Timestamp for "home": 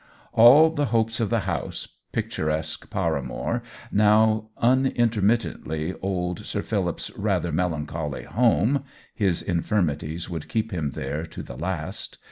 8.23-8.83